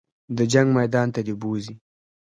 د 0.37 0.39
جنګ 0.53 0.67
میدان 0.77 1.07
ته 1.13 1.19
دې 1.27 1.33
بوځي. 1.41 1.73